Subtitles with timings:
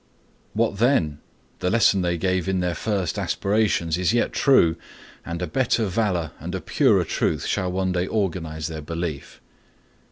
[0.53, 1.19] What then?
[1.59, 4.75] The lesson they gave in their first aspirations is yet true;
[5.23, 9.41] and a better valor and a purer truth shall one day organize their belief.